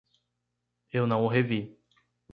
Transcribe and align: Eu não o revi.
Eu 0.91 1.05
não 1.05 1.23
o 1.25 1.27
revi. 1.27 1.77